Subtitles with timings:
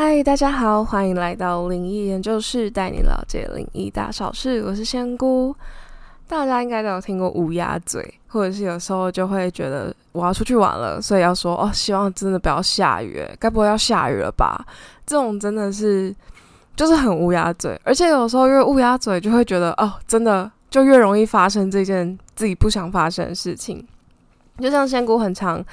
[0.00, 4.62] 嗨，大家好，欢迎来到灵异研究室，带你了解灵异大小事。
[4.64, 5.52] 我是仙姑。
[6.28, 14.64] 大家应该都有听过乌鸦嘴，或者是有时候就会觉得我要出去玩了，所以要说哦，希望真的不要下雨，该不会要下雨了吧？
[15.04, 16.14] 这种真的是
[16.76, 23.84] 就是很乌鸦嘴，而且有时候越乌鸦嘴，就会觉得哦，真的就越容易发生这件自己不想发生的事情。
[24.60, 25.64] 就像仙姑很长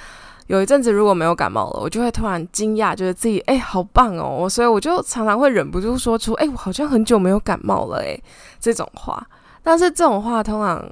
[0.46, 8.18] 有一阵子如果没有感冒了，我就会突然惊讶，觉得自己哎好棒哦，所以我就常常会忍不住说出哎，我好像很久没有感冒了哎
[8.60, 9.26] 这种话。
[9.62, 10.84] 但是这种话通常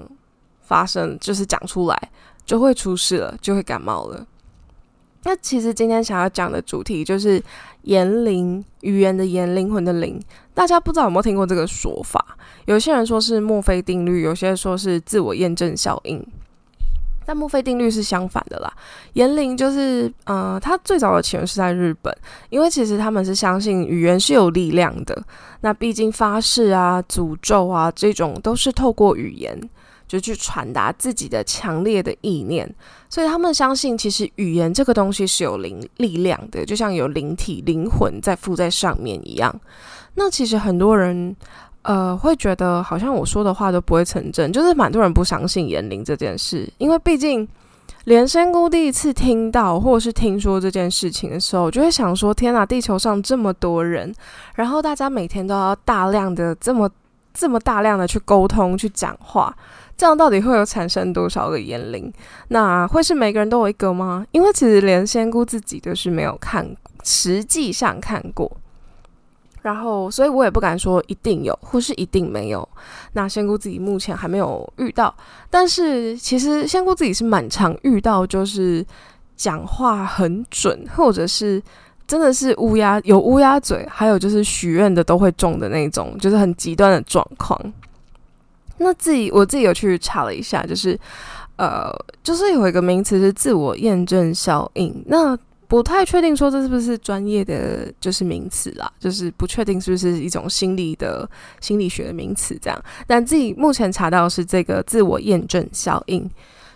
[0.61, 2.11] 发生就是讲出来
[2.45, 4.27] 就会出事了，就会感冒了。
[5.23, 7.43] 那其实今天想要讲的主题就是
[7.83, 10.21] 言灵，语言的言，灵魂的灵。
[10.53, 12.37] 大家不知道有没有听过这个说法？
[12.67, 16.23] 有些人说是墨菲定律，有些人说是自我验证效应。
[17.27, 18.73] 但墨菲定律是相反的啦，
[19.15, 22.15] 言灵就是呃，它最早的起源是在日本，
[22.51, 25.23] 因为其实他们是相信语言是有力量的。
[25.61, 29.59] 那毕竟发誓啊、诅咒啊这种都是透过语言
[30.07, 32.73] 就去传达自己的强烈的意念，
[33.09, 39.61] 所以他们相信其实语言这个东西是有灵力量的，就像有灵体、灵魂在附在上面一样。
[40.15, 41.35] 那其实很多人。
[41.85, 47.47] 呃，会觉得好像我说的话都不会成真，就是蛮多人不相信言灵这件事，因为毕竟
[48.05, 54.15] 连仙姑第一次听到或者是听说这件事情的时候，就会想说：天哪，地球上这么多人，
[54.55, 56.91] 然后大家每天都要大量的这么
[57.35, 59.55] 这么大量的去沟通、去讲话，
[59.97, 62.11] 这样到底会有产生多少个言灵？
[62.49, 64.25] 那会是每个人都有一个吗？
[64.33, 68.51] 因为其实连仙姑自己都是没有看，实际上看过。
[69.65, 72.69] 然后，所以我也不敢说一定有，或是一定没有。
[73.15, 75.13] 那仙姑自己目前还没有遇到，
[75.49, 78.85] 但是其实仙姑自己是蛮常遇到，就是
[79.37, 81.63] 讲话很准，或者是
[82.07, 87.59] 真的是乌鸦有乌鸦嘴，还有就是许愿的都会中的那种，就是很极端的状况。
[88.77, 90.99] 那自己我自己有去查了一下，就是
[91.57, 91.91] 呃，
[92.23, 95.03] 就是有一个名词是自我验证效应。
[95.07, 95.35] 那
[95.67, 101.29] 不太确定说这是不是专业的就是名词啦，就是不确定是不是一种心理的
[101.61, 102.85] 心理学的名词这样。
[103.07, 106.31] 但自己目前查到是这个自我验证效应，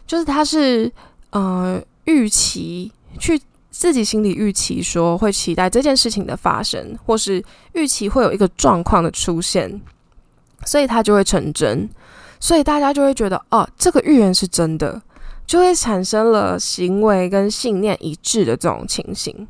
[0.06, 0.90] 就是它是
[1.30, 3.40] 呃预期去
[3.70, 7.42] 自己心里预期说会期待这件事情的发生，或是
[7.74, 9.80] 预期会有一个状况的出现，
[10.64, 11.88] 所以它就会成真，
[12.40, 15.00] 所以大家就会觉得哦，这个预言是真的。
[15.48, 19.48] 就会产生了行为跟信念一致的这种情形。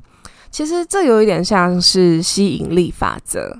[0.48, 3.58] 其实这有一点像是吸引力法则，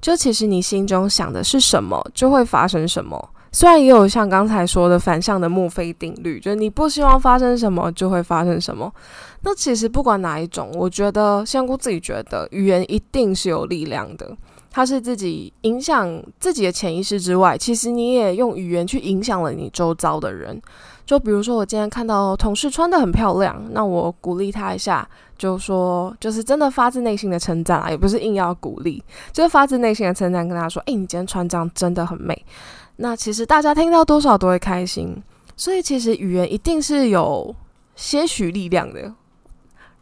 [0.00, 3.30] 就其实你心中想的是什么，就会发生什么。
[3.52, 8.92] 虽然也有像刚才说的反向的墨菲定律，就是你不希望发生什么，就会发生什么。
[9.42, 14.36] 那其实不管哪一种，我觉得香菇自己觉得语言一定是有力量的，
[14.72, 20.60] 它是自己影响自己的潜意识之外，其实你也用语言去影响了你周遭的人。
[21.06, 25.06] 就比如说，我今天看到同事穿的很漂亮，那我鼓励他一下，
[25.36, 32.44] 就说就是真的发自内心的称赞啊，也不是硬要鼓励，就是发自内心的称赞，跟他说：“哎，你今天穿这样真的很美。”
[32.96, 35.14] 那其实大家听到多少都会开心，
[35.56, 37.54] 所以其实语言一定是有
[37.96, 39.12] 些许力量的，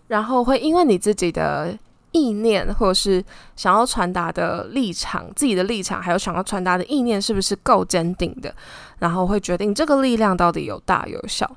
[0.07, 1.77] 然后会因为你自己的。
[2.13, 3.25] 意念，或者是
[3.57, 8.55] 想要传达的立场，自己的立场，还有想要传达的意念，是不是够坚定的？
[8.99, 11.51] 然后会决定这个力量到底有大有小，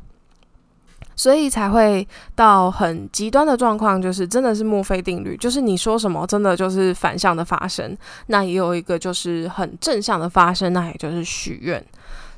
[1.15, 7.95] 所以才会到很极端的状况，就是真的是墨菲定律，就是你说什么，真的就是反向的发生。
[8.27, 11.85] 那也有一个就是很正向的发生，那也就是许愿。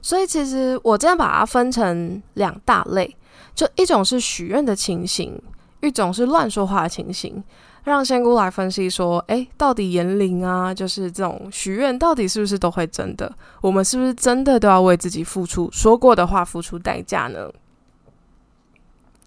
[0.01, 3.15] 所以其实我这样把它分成两大类，
[3.55, 5.41] 就一种是许愿的情形，
[5.81, 7.43] 一种是乱说话的情形。
[7.87, 13.33] 让仙姑来分析说：“诶，到底言灵啊，就是这种许愿，到底是不是都会真的？
[13.61, 17.49] 我们是不是真的都要为自己付出说过的话付出代价呢？”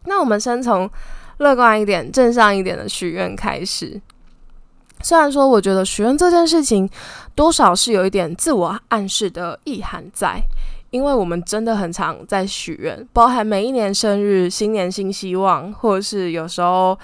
[0.04, 0.88] 那我们先从
[1.38, 3.98] 乐观一点、正向一点的许愿开始。
[5.01, 6.86] 虽然说，我觉得许愿这件事情
[7.34, 10.39] 多少是有一点自我暗示的意涵在，
[10.91, 16.98] 因为我们真的很常在许愿，包含每一年生日、新年新希望，或者是有时候。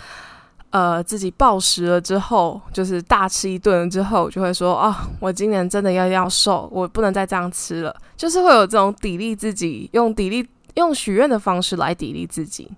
[0.76, 12.70] 呃，自己暴食了之后，就是大吃一顿之后，就会说啊，我今年真的要要瘦，我不能再这样吃了，就是会有这种砥砺自己，用砥砺用许愿的方式来砥砺自己。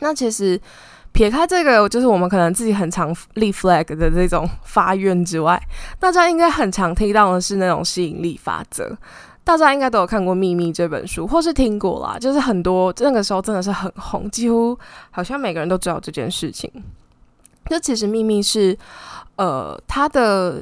[0.00, 0.60] 那其实
[1.12, 5.62] 撇开这个，就是我们可能自己很常立 flag 的这种发愿之外，
[6.00, 8.98] 大家应该很常听到的是那种吸引力法则。
[9.46, 12.18] 大家应该都有看过《秘密》这本书，或是听过啦。
[12.18, 14.76] 就是很多那个时候真的是很红，几乎
[15.12, 16.68] 好像每个人都知道这件事情。
[17.68, 18.76] 那其实秘密是，
[19.36, 20.60] 呃，它的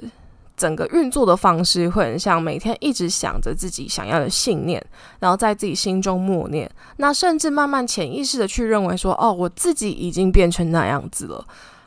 [0.54, 4.84] 整个运作的方式会很像每天一直想着自己想要的信念，
[5.18, 11.42] 然后在自己心中默念，那甚至慢慢潜意识的去认为说，哦，我自己已经变成那样子了。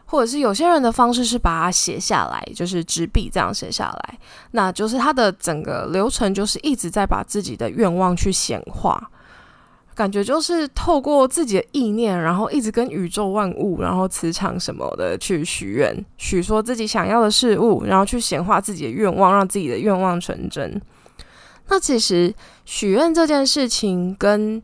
[0.10, 4.20] 或者是有些人的方式是把它写下来，就是纸笔这样写下来，
[4.52, 9.12] 那就是他的整个流程就是一直在把自己的愿望去显化，
[9.94, 20.82] 感觉就是透过自己的意念，然后一直跟宇宙万物，然后磁场什么的去许愿，许说自己想要的事物，然后去显化自己的愿望，让自己的愿望成真。
[21.68, 22.34] 那其实
[22.64, 24.64] 许愿这件事情跟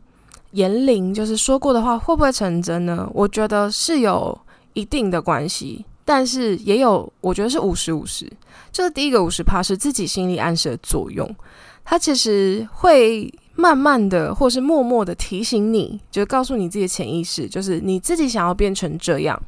[0.52, 3.06] 言灵就是说过的话会不会成真呢？
[3.12, 4.38] 我觉得是有。
[4.74, 8.30] 一定的关系，但是也有，我觉得是五十五十。
[8.70, 11.28] 就是第一个五十趴是自己心理暗示的作用，
[11.84, 19.40] 它其实会慢慢的或是默默的提醒你，就告诉你自己的潜意识，就是你自己想要变成这样，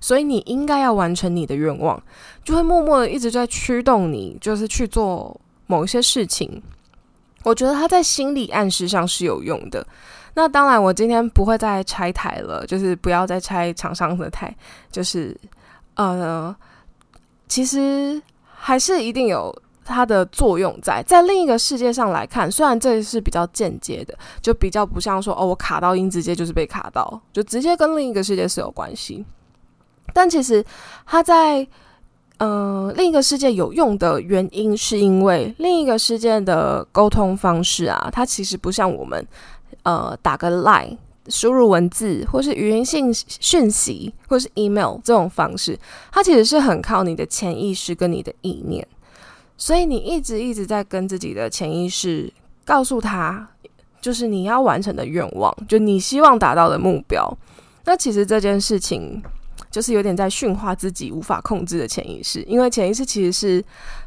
[0.00, 2.00] 所以你应该要完成你的愿望，
[2.44, 6.62] 就会默默的一直在驱动你，就是去做某一些事情。
[7.42, 9.86] 我觉得它在心理暗示上是有用的。
[10.36, 14.52] 那当然，我今天不会再拆台了，就是不要再拆厂商的台，
[14.90, 15.36] 就是
[15.94, 16.54] 呃，
[17.46, 18.20] 其实
[18.52, 19.54] 还是一定有
[19.84, 21.00] 它的作用在。
[21.06, 29.24] 在另一个世界上来看，虽然这是比较间接的，就比较不像说哦，我卡到音直接就是被卡到，就直接跟另一个世界是有关系。
[30.12, 30.64] 但其实
[31.06, 31.64] 它在
[32.38, 39.24] 呃另一个世界有用的原因，是因为另一个世界的沟通方式啊，它其实不像我们。
[39.84, 40.96] 呃，打个 line，
[41.28, 45.78] 输入文字，或是语音信讯息，或是 email 这种方式，
[46.10, 48.86] 它其实是很靠你的潜意识跟你的意念，
[49.56, 52.32] 所以你一直一直在跟自己的潜意识
[52.64, 53.46] 告诉他，
[54.00, 57.30] 就是你要完成的愿望，就你希望达到的目标。
[57.84, 59.22] 那其实这件事情
[59.70, 63.62] 就是有点在驯化自己无法控制的潜意识，因为潜意识其实是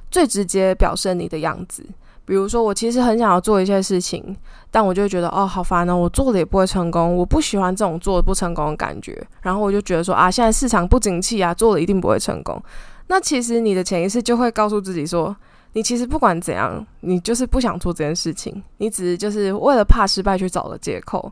[0.10, 1.86] 最直接表示你的样子。
[2.28, 4.36] 比如说，我其实很想要做一些事情，
[4.70, 9.26] 但我就觉得哦，好烦哦，我做的也不会成功，我不喜欢这种做的不成功的感觉。
[9.44, 12.62] 然后我就觉得说啊，现在市场不景气啊，做了一定不会成功。
[13.08, 15.34] 那其实你的潜意识就会告诉自己说，
[15.72, 21.32] 你其实不管怎样，你就是不想做这件事情，你只是就是为了怕失败去找了借口，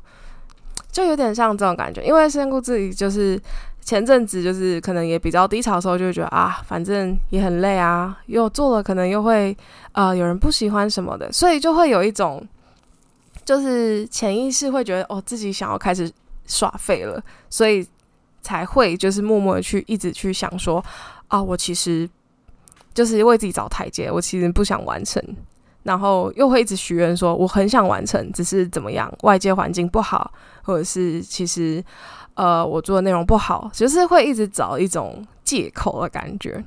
[0.93, 2.01] 就有点像这种感觉。
[2.03, 3.37] 因为先顾自己就是。
[3.85, 9.55] 前阵子就是可能也比较低潮的时候，就会觉得啊，反正也很累啊，又做了可能又会
[9.95, 12.45] 呃有人不喜欢什么的，所以就会有一种
[13.43, 16.11] 就是潜意识会觉得哦自己想要开始
[16.45, 17.19] 耍废了，
[17.49, 17.87] 所以
[18.41, 20.83] 才会就是默默的去一直去想说
[21.27, 22.07] 啊，我其实
[22.93, 25.19] 就是为自己找台阶，我其实不想完成，
[25.83, 30.31] 然后又会一直许愿说我很想完成，只是怎么样外界环境不好，
[30.61, 31.83] 或者是其实。
[32.35, 36.61] 呃，我做的内容不好，就是会一直找一种借口的感觉，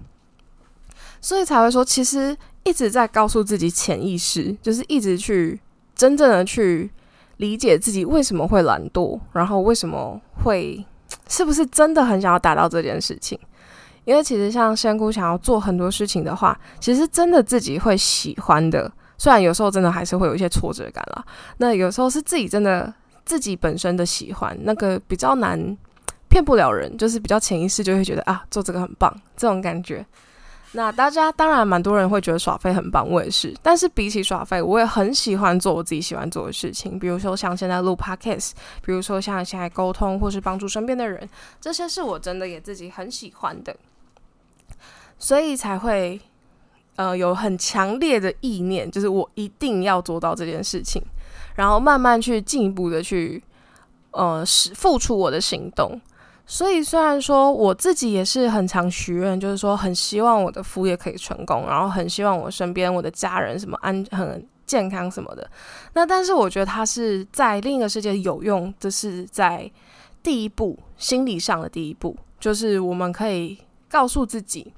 [1.21, 5.61] 所以才会说，其实一直在告诉自己潜意识，就是一直去
[5.95, 6.91] 真正的去
[7.39, 10.85] 理解自己为什么会懒惰，然后为什么会
[11.29, 13.39] 是不是真的很想要达到这件事情？
[14.05, 21.25] 因为其实像仙姑想要做很多事情的话，其实真的自己会喜欢的，虽然有时候真的还是会有一些挫折感啦。
[21.59, 22.93] 那有时候是自己真的。
[23.29, 25.77] 自己本身的喜欢，那个比较难
[26.31, 30.03] 骗不了人，就是比较潜意识就会觉得啊，做这个很棒这种感觉。
[30.73, 33.55] 那大家当然蛮多人会觉得耍废很棒，我也是。
[33.63, 41.29] 但是比起耍废，我也很喜欢做我自己喜欢做的事情，比如说像现在录 podcast，比如说像现在沟通或是帮助身边的人，
[41.61, 43.75] 这些是我真的也自己很喜欢的，
[45.19, 46.21] 所以才会
[46.97, 51.03] 呃有很强烈的意念，就是我一定要做到这件事情。
[51.55, 53.43] 然后慢慢去进一步的去，
[54.13, 56.01] 呃，使付出我的行动。
[56.51, 65.49] 所以虽然说我自己也是很常许愿，就是说很希望我的副业可以成功，然后很希望我身边我的家人什么安很健康什么的。
[65.93, 69.71] 那但是我觉得它是在另一个世界有用，这是在
[70.23, 73.59] 第一步心理上的第一步，就是我们可以
[73.91, 74.73] 告诉自己。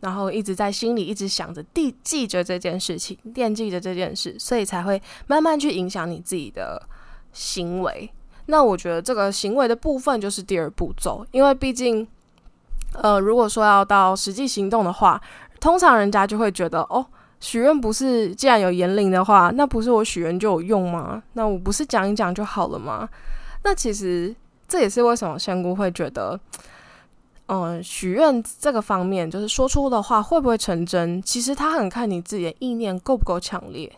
[0.00, 6.78] 然后一直在心里一直想着记记着这件事情，惦记着这件事，所以才会慢慢去影响你自己的
[7.32, 8.10] 行为。
[8.46, 12.06] 那我觉得这个行为的部分就是第二步骤，因为毕竟，
[12.94, 15.20] 呃，如果说要到实际行动的话，
[15.60, 17.04] 通常人家就会觉得，哦，
[17.40, 21.22] 许愿不是既然有言灵的话，那不是我许愿就有用吗？
[21.32, 23.08] 那我不是讲一讲就好了吗？
[23.62, 24.34] 那其实
[24.68, 26.38] 这也是为什么仙姑会觉得。
[27.46, 31.20] 嗯，许愿这个方面，就是说出的话会不会成真？
[31.20, 33.92] 其实它很看你自己的意念够不够强烈。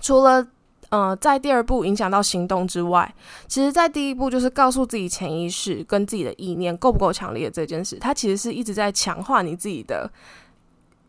[0.00, 0.44] 除了
[0.92, 3.14] 呃，在第二步影响到行动之外，
[3.48, 10.10] 其实，在第一步就是告诉自己潜意识跟自己的意念够不够强烈这件事，它其实是一直在强化你自己的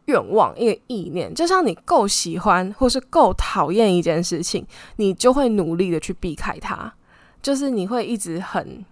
[0.05, 1.33] 愿望，一个意念。
[1.35, 6.93] 就像你够喜欢或是够讨厌一件事情，你就会努力的去避开它，
[7.41, 8.85] 就是你会一直很。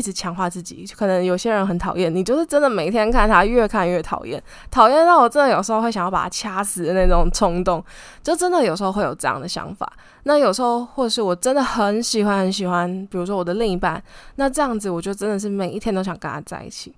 [0.00, 7.84] 一直强化自己，可能有些人很讨厌你，就是真的每天看他，越看越讨厌，讨厌到我真的有时候会想要把他掐死的那种冲动，
[8.22, 9.92] 就真的有时候会有这样的想法。
[10.22, 14.02] 那有时候，或者是我真的很喜欢很喜欢，比如说我的另一半，
[14.36, 16.94] 那这样子我就真的是每一天都想跟他在一起。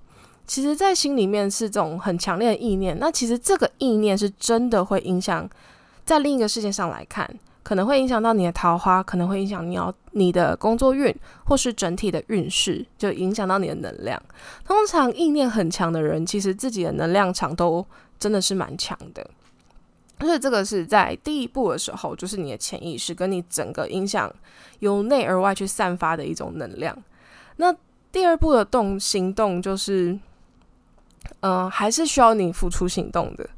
[0.46, 5.48] 其实，在心里面是这种很强烈的意念，那其实这个意念是真的会影响，
[6.04, 7.28] 在另一个世界上来看。
[7.62, 11.14] 可能会影响到你的桃花，可能会影响你要你的工作运，
[11.44, 14.20] 或是整体的运势，就影响到你的能量。
[14.64, 17.86] 通常意念很强的人，其实自己的能量场都
[18.18, 19.24] 真的是蛮强的。
[20.20, 24.32] 所以这个是在第一步的时候，就是你的潜意识跟你整个影响
[24.78, 26.96] 由内而外去散发的一种能量。
[27.56, 27.74] 那
[28.12, 30.18] 第二步的动行动，就是
[31.40, 33.48] 嗯，还是需要你付出行动的。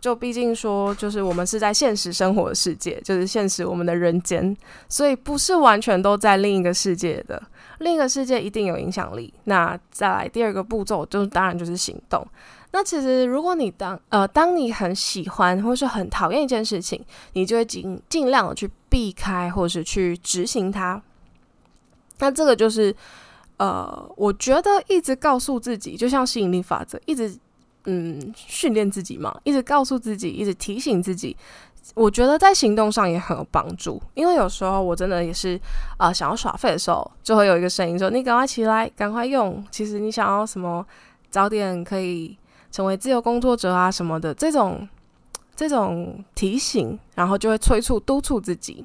[0.00, 4.56] 就毕竟说，就是我们是在现实生活的世界，就是现实我们的人间，
[4.88, 7.42] 所以不是完全都在另一个世界的。
[7.80, 9.32] 另一个世界一定有影响力。
[9.44, 12.24] 那再来第二个步骤，就当然就是行动。
[12.70, 21.02] 那其实如果你当呃，当你很喜欢或是很讨厌一件事情，你就会尽尽量的去避开，或是去执行它。
[22.18, 22.94] 那这个就是
[23.56, 27.36] 呃，我觉得一直告诉自己，就像吸引力法则，一直。
[27.90, 31.34] 嗯，训练自己嘛，一直告诉自己，一直提醒自己，
[31.94, 33.98] 我觉得在行动上也很有帮助。
[34.12, 35.58] 因为有时候我真的也是
[35.96, 40.84] 啊，想要耍废的时候，就会有一个声音说：“你赶快起来，赶快用。”其实你想要什么，
[41.30, 42.36] 早点可以
[42.70, 44.86] 成为自由工作者啊什么的，这种
[45.56, 48.84] 这种提醒，然后就会催促督促自己。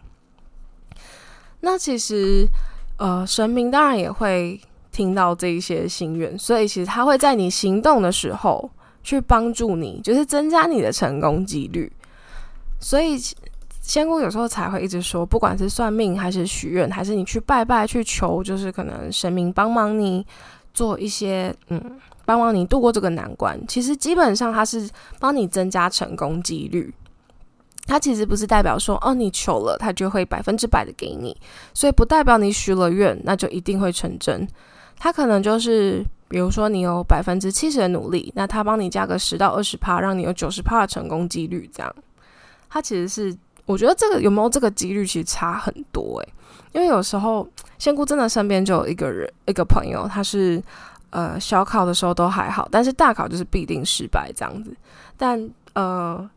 [1.60, 2.48] 那其实
[2.95, 4.57] 呃，神明当然也会
[4.93, 8.72] 听到这一些心愿，所以其实他会在你行动的时候。
[9.03, 11.91] 去帮助你，就是增加你的成功几率。
[12.79, 13.17] 所以
[13.81, 20.25] 仙姑有时候才会一直说，不管是算命还是许愿，还是你去拜拜去求，就是可能神明帮忙你
[20.74, 23.60] 做一些，嗯，帮忙你度过这个难关。
[23.67, 26.93] 其实基本上它是帮你增加成功几率。
[27.86, 31.36] 它其实不是代表说，哦，你求了，它就会百分之百的给你。
[31.74, 34.48] 所以不代表你许了愿，那就一定会成真。
[34.98, 36.05] 它可能就是。
[36.34, 41.70] 比如说，你有百分之七十的努力，那他帮你加个十到二十趴，让你有九十趴的成功几率。
[41.72, 41.96] 这样，
[42.68, 43.38] 他其实是
[43.68, 46.34] 我觉得这个有没有这个几率其实差很多诶，
[46.72, 47.48] 因为有时候
[47.78, 50.60] 仙姑真的身边就有一个人一个朋友，他是
[51.12, 54.75] 呃小考的时候都还好，但是大考就是必定失败这样子。
[55.16, 56.28] 但呃，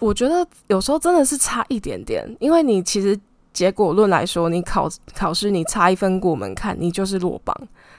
[0.00, 3.16] 我觉得有时候真的是差一点点，因为你其实
[3.52, 7.56] 结果论来说，你考考试你差一分过门槛，你就是落榜。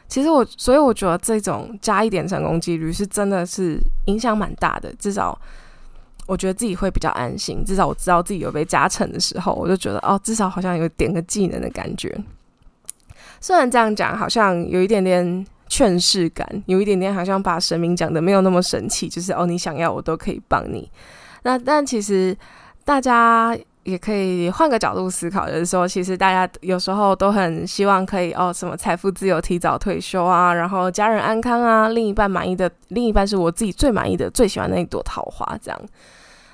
[0.09, 4.91] 其实我，所以我觉得这种加一点成功几率是真的是影响蛮大的。
[4.95, 5.39] 至少
[6.25, 7.63] 我觉得自己会比较安心。
[7.63, 12.13] 至少我知道自己有被加成的时候，我就觉得哦，至少好像有点个技能的感觉。
[13.39, 20.91] 虽然这样讲好像有一点点劝世感，有一点点好像把神明讲的没有那么神奇，就是哦，你想要我都可以帮你。
[21.43, 22.35] 那但其实
[22.83, 23.55] 大家。
[23.83, 35.81] 也可以换个角度思考，就是说，其实大家有时候都很希望可以哦，什么财富自由、提早退休啊，然后家人安康啊，另一半满意的，另一半是我自己最满意的、最喜欢那一朵桃花，这样。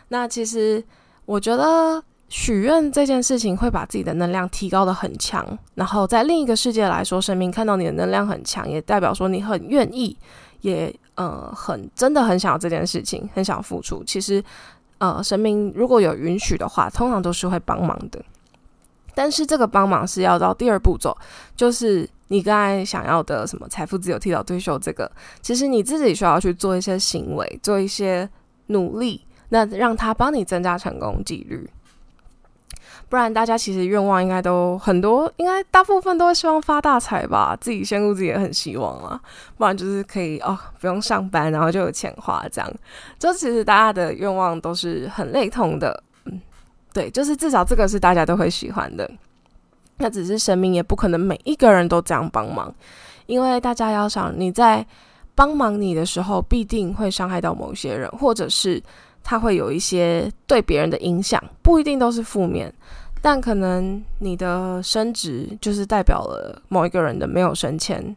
[0.09, 0.81] 那其实
[1.25, 10.15] 我觉得许愿这件事情会把自己的能量提高的很强，然后在另一个世界来说，神明看到你的能量很强，也代表说你很愿意，
[10.61, 14.03] 也呃很真的很想要这件事情，很想付出。
[14.05, 14.41] 其实。
[14.97, 18.23] 呃，神明如果有允许的话，通常都是会帮忙的。
[19.13, 21.15] 但是这个帮忙是要到第二步骤，
[21.55, 25.09] 就是你刚才想要的什么财富自由、提早退休，这个
[25.41, 28.29] 其实你自己需要去做一些行为，做一些
[28.67, 31.69] 努力，那让他帮你增加成功几率。
[33.07, 37.55] 不然，大家其实愿望应该都很多，应该大部分都会希望发大财吧。
[37.61, 39.19] 自己先顾自己也很希望啊，
[39.57, 42.73] 不然就是可以哦，不用上班，然后就有钱花这样。
[43.19, 46.41] 就其实大家的愿望都是很类同的，嗯，
[46.93, 49.09] 对，就是至少这个是大家都会喜欢的。
[49.97, 52.73] 那只是神明也不可能每一个人都这样帮忙，
[53.27, 54.85] 因为大家要想你在
[55.35, 58.81] 帮忙你的时候，必定会伤害到某些人，或者是。
[59.27, 62.71] 它会有一些对别人的影响，不一定都是负面，
[63.23, 68.15] 但可能你的升职就是代表了某一个人的没有升迁。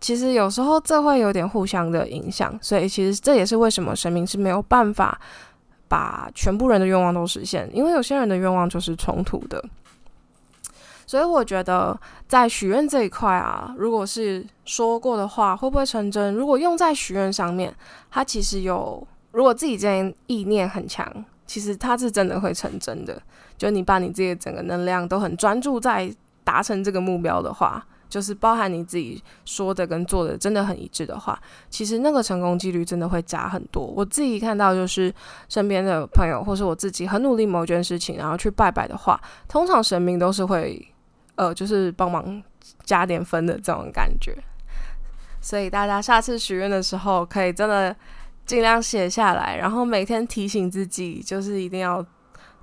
[0.00, 5.20] 其实有时候这会有点互相的影响，所以其实这也是为什么神明是没有办法
[5.88, 9.62] 把全部人的愿望都实现，因为有些人的愿望就是冲突的。
[11.06, 16.32] 所以我觉得在许愿这一块啊，如果是说过的话会不会成真？
[16.32, 17.74] 如果用在许愿上面，
[18.10, 23.20] 它其实有，如果自己这意念很强，其实它是真的会成真的。
[23.56, 26.12] 就你把你自己的整个能量都很专注在
[26.44, 33.84] 达成这个目标的话，就是包含你自己说的跟做的真的很一致的话，其实那个成功几率真的会加很多。
[33.84, 35.12] 我自己看到就是
[35.48, 40.86] 身边的朋友或是我自己很努力某件事情，然后去拜拜的话，通常神明都是会。
[41.36, 42.42] 呃，就是帮忙
[42.84, 44.36] 加点分的这种感觉，
[45.40, 47.96] 所以大家下次许愿的时候，可以真的
[48.50, 52.04] 尽量写下来，然后每天提醒自己，就是一定要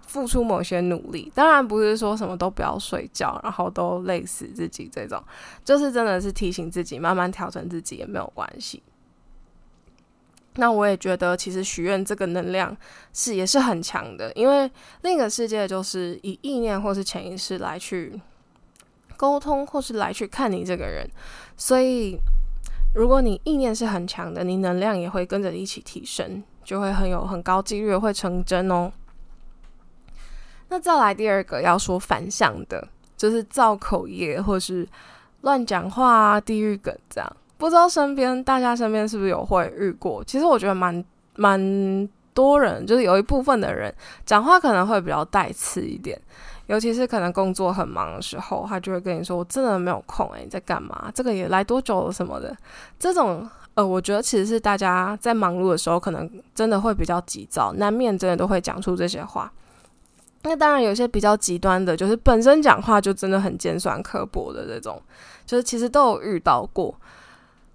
[0.06, 1.32] 付出某些努力。
[1.34, 5.24] 当然不是说什么都不要睡觉，然后都累死自己这种，
[5.64, 8.84] 就是真的是提醒自己，慢慢调整自己也没有关系。
[10.56, 12.76] 那我也觉得，其实许愿这个能量
[13.14, 14.70] 是也是很强的，因为
[15.04, 18.20] 另一个世界就是以意念或是潜意识来去。
[19.16, 21.10] 沟通，或是来去看你这个人，
[21.56, 22.20] 所以
[22.98, 28.92] 如果你意念是很强的，你能量也会跟着一起提升，就会很有很高几率会成真哦。
[30.70, 34.88] 那再来第二个要说反向的，就是造口业或是
[35.42, 37.38] 乱讲话啊、地狱梗这样。
[37.60, 40.24] 不知道身边大家身边是不是有会遇过？
[40.24, 43.94] 其实我觉得蛮蛮多人，就是有一部分的人
[44.26, 46.20] 讲话可能会比较带刺一点。
[46.68, 51.12] 尤其是可能工作很忙的时候，他就会跟你说：“我真的没有空，诶，你在干嘛？
[51.14, 52.56] 这个也来多久了什么的。”
[53.00, 59.52] 这种呃，我觉得其实是大家在忙碌的时候，可能真的会比较急躁，难免真的都会讲出这些话。
[60.44, 65.02] 那当然，有些比较极端的，就是本身讲话就真的很尖酸刻薄的这种，
[65.46, 66.94] 就是其实都有遇到过。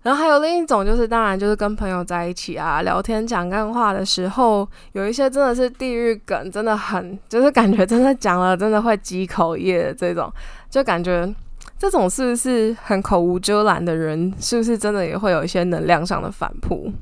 [0.03, 10.33] 然后还有另一种，就是当然就是跟朋友在一起啊，聊天讲干话的时候，有一些真的是地狱梗，真的很就是感觉真的讲了，真的会积口业这种，
[10.69, 11.33] 就感觉
[11.79, 16.93] 这种是不是很口无遮拦的人，是不是真的也会有一些能量上的反扑？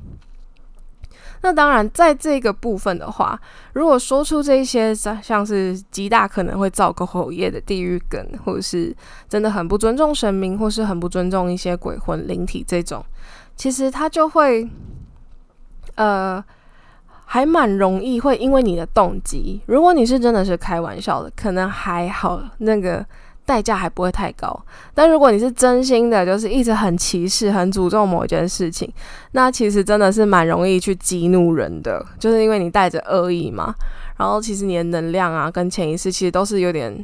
[1.43, 3.39] 那当然，在这个部分的话，
[3.73, 8.95] 如果说出这些像像是极大可能会造个口业的地狱梗，或者是
[9.27, 13.03] 真的很不尊重神明，或是很不尊重一些鬼魂灵体这种，
[13.55, 14.69] 其实他就会，
[15.95, 16.43] 呃，
[17.25, 23.05] 还蛮容易会因为你的动机，如果你是真的是开玩笑的，可能还好那个。
[23.45, 24.57] 代价还不会太高，
[24.93, 28.91] 但如果你是真心的，就是一直很歧视、很诅咒某一件事情，
[29.31, 33.73] 那其实真的是蛮容易去激怒人的，就是因为你带着恶意嘛。
[34.17, 37.03] 然后其实你的能量啊，跟潜意识其实都是有点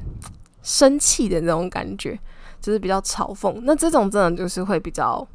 [0.61, 2.17] 生气的那种感觉，
[2.61, 3.59] 就是比较嘲讽。
[3.63, 5.27] 那这种真的就是会比较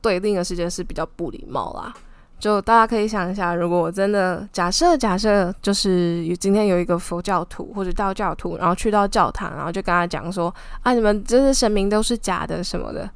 [0.00, 1.92] 对另一个世界是比较不礼貌啦。
[2.40, 13.08] 就大家可以想一下，如果我真的假设假设，就是今天有一个佛教徒或者道教徒，然后去到教堂，然后就跟他讲说啊，你们这些神明都是假的什么的，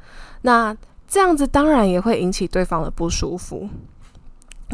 [0.42, 0.76] 那
[1.08, 3.66] 这样子当然也会引起对方的不舒服，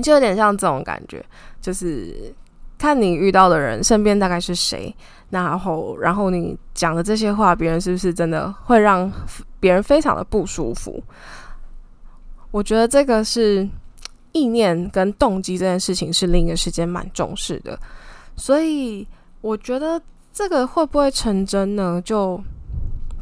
[0.02, 1.24] 就有点像这种感觉，
[1.60, 2.34] 就是
[2.76, 4.92] 看你遇到的人身边大概是谁，
[5.30, 9.10] 然后然后你讲的这些话，别人是不是真的会让
[9.60, 11.00] 别人非常的不舒服？
[12.50, 13.68] 我觉得这个是。
[14.32, 17.78] 意念跟动机这件事情是另一个世界蛮重视的，
[18.36, 19.06] 所以
[19.40, 20.00] 我觉得
[20.32, 22.00] 这个会不会成真呢？
[22.04, 22.40] 就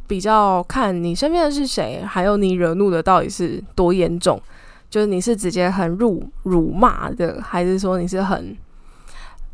[0.07, 4.41] 比较看你身边的是谁，还有你惹怒的到底是多严重。
[4.91, 8.57] 就是你是直接很辱辱骂的，还是说你是很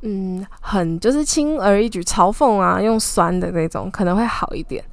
[0.02, 4.84] 嗯很就是轻而易举嘲讽啊，用酸的那种可能会好一点。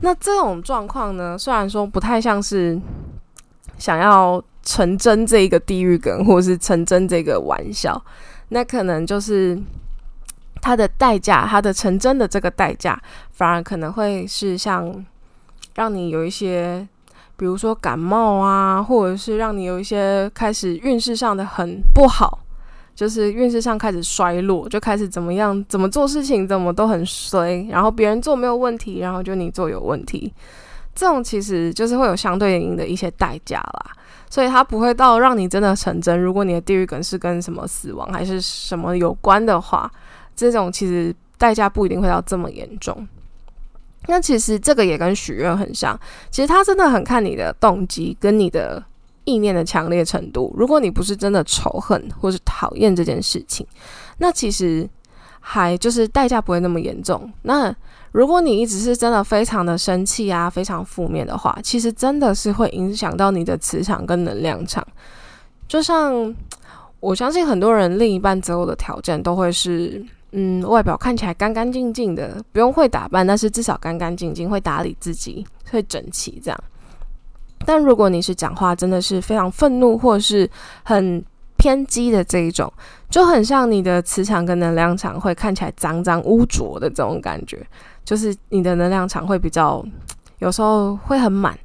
[0.00, 2.80] 那这种状况呢，虽然说不太像是
[3.78, 4.42] 想要。
[4.62, 8.02] 成真这个地狱梗，或者是成真这个玩笑，
[8.48, 9.60] 那可能就是
[10.60, 13.00] 它的代价，它的成真的这个代价，
[13.32, 15.04] 反而可能会是像
[15.74, 16.86] 让你有一些，
[17.36, 22.38] 比如说感冒啊，或者是让你有一些开始运势上的很不好，
[22.94, 30.32] 就是运势上开始衰落，就开始怎么样，怎么做事情怎么都很衰，然后别人做没有问题，然后就你做有问题，
[30.94, 33.96] 这种其实就是会有相对应的一些代价啦。
[34.32, 36.18] 所以它不会到让你真的成真。
[36.18, 39.92] 如果你的地狱梗是跟什么死亡还是什么有关的话，
[40.34, 43.06] 这种其实代价不一定会到这么严重。
[44.06, 48.82] 那其实这个也跟许愿很像，其实它真的很看你的动机跟你的
[49.24, 50.50] 意念的强烈程度。
[50.56, 53.66] 如果你不是真的仇恨或是讨厌这件事情，
[54.16, 54.88] 那其实
[55.40, 57.30] 还就是代价不会那么严重。
[57.42, 57.70] 那
[58.12, 64.86] 如果你一直是真的非常的生气啊，非常负面的话，其实真的是会影响到你的磁场跟能量场。
[65.66, 66.34] 就像
[67.00, 76.64] 我相信很多人另一半择偶的条件都会是，嗯，外表看起来干干净净的，不用会打扮，但是至少干干净净，会打理自己，会整齐这样。
[77.64, 80.48] 但如果你是讲话真的是非常愤怒，或是
[80.82, 81.24] 很
[81.62, 82.72] 偏激的这一种，
[83.08, 87.64] 就很像你的磁场跟能量场会看起来脏脏污浊的这种感觉，
[88.04, 89.80] 就是你的能量场会比较，
[90.40, 91.56] 有时候会很满，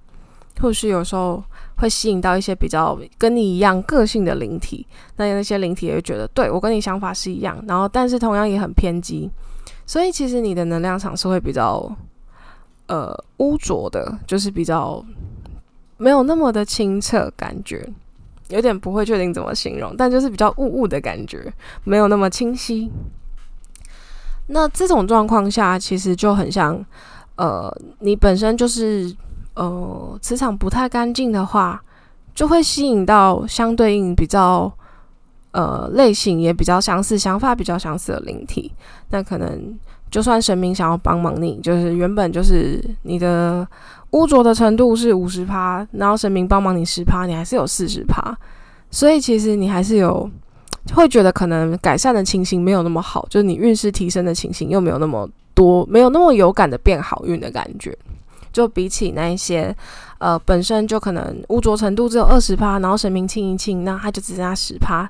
[0.62, 1.44] 或是有时候。
[1.80, 4.84] 会吸引到一些比较跟你一样个性的灵体，
[5.18, 9.30] 那那些灵体也会觉得，对我跟你想法是一样，然后但是同样也很偏激，
[9.86, 11.88] 所以其实你的能量场是会比较
[12.88, 15.06] 呃污浊的，就是比较
[15.98, 17.88] 没有那么的清澈，感觉
[18.50, 21.52] 有点不会确定怎么形容，但就是比较雾雾的感觉，
[21.84, 22.92] 没有那么清晰。
[24.48, 26.84] 那这种状况下，其实就很像
[27.36, 29.16] 呃，你本身就是。
[29.60, 31.82] 呃，磁场不太干净的话，
[32.36, 34.72] 就会吸引到相对应比较
[35.50, 38.72] 呃类型也比较相似、想法比较相似的灵体。
[39.10, 39.76] 那可能
[40.10, 43.68] 就算神明想要帮忙你，就是原本就是你的
[44.12, 48.36] 污浊的程度是五十趴，然后神明帮忙你十趴，你还是有四十趴。
[48.90, 50.30] 所以其实你还是有
[50.94, 57.98] 会觉得可能改善的情形没有那么好，就是你运势提升的情形又没有那么多，没有那么有感的变好运的感觉。
[58.54, 59.76] 就比起那一些，
[60.18, 65.08] 呃，本身就可能污浊程度只有二十趴，然后神明清一清，那它就只剩下十趴，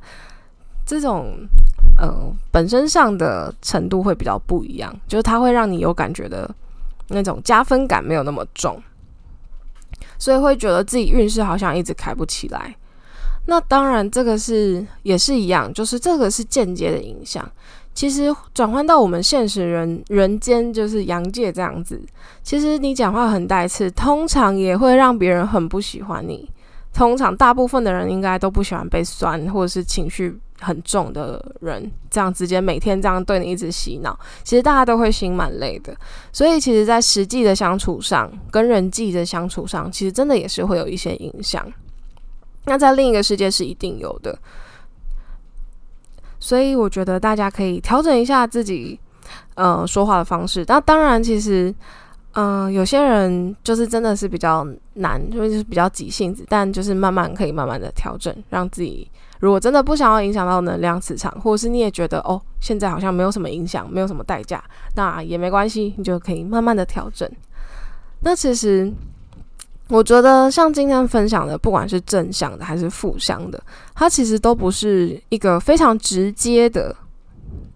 [0.85, 1.47] 这种
[1.97, 6.49] 呃本身上的程度会比较不一样，就是它会让你有感觉的
[7.09, 8.81] 那种加分感没有那么重，
[10.17, 12.75] 所以会觉得自己运势好像一直开不起来。
[13.49, 17.49] 那当然，这个是也是一样，就是这个是间接的影响。
[17.93, 21.99] 其实转换到我们现实人人间，就是阳界这样子。
[22.43, 26.47] 其实你讲话很带刺，通常也会让别人很不喜欢你。
[26.93, 34.17] 通常大部分的人应该都不喜欢被酸，或者是情绪很重的人，这样直接每天这样对你一直洗脑。
[34.43, 35.95] 其实大家都会心蛮累的。
[36.31, 41.65] 所以其实，在实际的相处上，跟人际的相处上，其实真的也是会有一些影响。
[42.65, 44.37] 那在另一个世界是一定有的。
[46.39, 48.99] 所以我觉得大家可以调整一下自己，
[49.55, 50.63] 呃，说话的方式。
[50.67, 51.73] 那当然，其实，
[52.33, 56.45] 嗯，有些人就是真的是比较难，就是比较急性子。
[56.47, 64.63] 但就是慢慢可以慢慢的调整，让自己如果真的不想要影响到能量磁场，或者是你也觉得哦，现在好像没有什么影响，没有什么代价，
[64.95, 67.29] 那也没关系，你就可以慢慢的调整。
[68.21, 68.93] 那其实。
[69.89, 73.63] 我觉得像今天分享的，不管是正向的还是负向的，
[73.95, 76.93] 它其实都不是一个非常直接的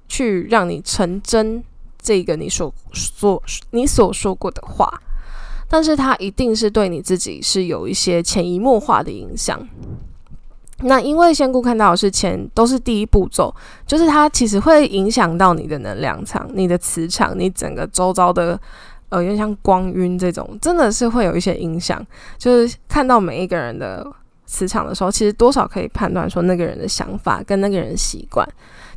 [0.10, 1.64] 去让你成真
[2.02, 5.02] 这个你所所你所说过的话，
[5.70, 9.66] 但是它一定是对你自己是有一些潜移默化的影响。
[10.84, 13.54] 那因为仙姑看到的是前都是第一步骤，
[13.86, 18.60] 就是它其实会影响到你的能量场、你的磁场、你整个周遭的。
[19.10, 22.02] 呃，有点像光晕这种，真的是会有一些影响。
[22.38, 24.10] 就是看到每一个人的
[24.46, 28.48] 磁场的时候，其实多少可以判断说那个人的想法跟那个人习惯。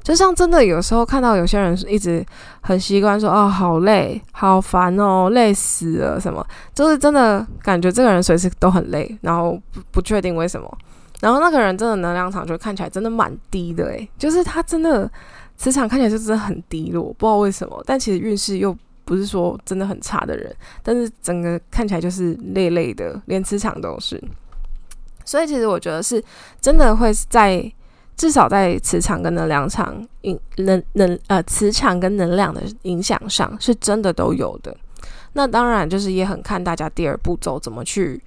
[0.04, 2.24] 就像真的有时候看到有些人一直
[2.60, 10.78] 很习惯说：“哦，好累，好烦哦，累死了。”什么，就是真的感觉这个人随时都很累，然后不不确定为什么。
[11.24, 15.10] 然后那个人真的能量场就看起来真的蛮低的，诶，就是他真的
[15.56, 17.82] 磁场看起来就真的很低落，不知道为什么。
[17.86, 18.76] 但其实运势又。
[19.06, 24.18] 不是说真的很差的人，但是整个看起来就是累累的，连磁场都是。
[25.26, 26.24] 所以其实我觉得是
[26.58, 27.70] 真的会在
[28.16, 34.74] 至少在磁场跟能量场影能能呃磁场跟能量的影响上，是真的都有的。
[35.34, 38.18] 那当然就是也很看大家第二步骤怎么去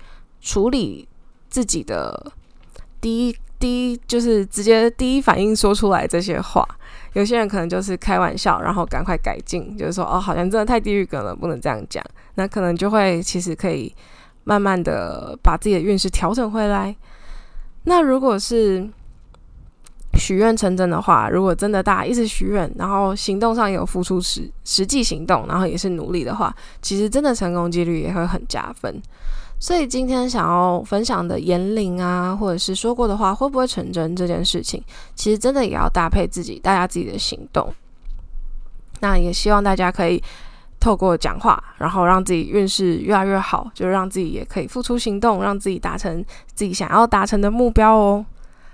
[0.42, 1.10] 处理
[1.50, 2.32] 自己的
[3.08, 6.68] 第一第一就是直接第一反应说出来这些话。
[7.14, 12.04] 有些人可能就是开玩笑，然后赶快改进，就是说哦，好像真的太地狱梗了，不能这样讲。
[12.36, 13.96] 那可能就会其实可以
[14.44, 16.94] 慢慢的把自己的运势调整回来。
[17.86, 18.86] 那如果是
[20.16, 29.02] 许愿成真的话，如果真的大家一直许愿，然后行动上有付出实实际行动，然后也是努力的话，其实真的成功几率也会很加分。
[29.60, 34.82] 所以今天想要分享的言灵啊，或者是说过的话，会不会成真这件事情，
[35.16, 37.74] 其实真的也要搭配自己大家自己的行动。
[39.00, 40.22] 那也希望大家可以
[40.80, 48.26] 透过讲话，然后让自己运势越来越好，就让自己也可以付出行动，让自己达成自己想要达成的目标哦。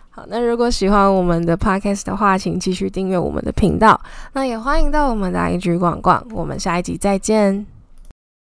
[0.09, 3.99] 好，那如果喜欢我们的 podcast 的话，请继续订阅我们的频道。
[4.33, 7.72] 那也欢迎到我们的 IG 逛逛，我们下一集再见。